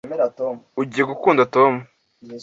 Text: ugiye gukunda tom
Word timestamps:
ugiye 0.81 1.03
gukunda 1.11 1.41
tom 1.55 1.73